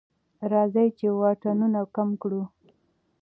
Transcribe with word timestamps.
راځئ 0.51 0.87
چې 0.97 1.07
واټنونه 1.19 1.79
کم 1.95 2.09
کړو. 2.21 2.41